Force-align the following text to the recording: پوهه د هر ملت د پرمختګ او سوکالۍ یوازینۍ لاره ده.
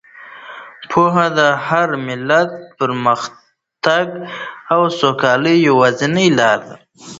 پوهه 0.89 1.25
د 1.37 1.39
هر 1.67 1.89
ملت 2.07 2.49
د 2.55 2.59
پرمختګ 2.79 4.05
او 4.73 4.81
سوکالۍ 4.99 5.55
یوازینۍ 5.69 6.27
لاره 6.39 6.63
ده. 6.67 6.75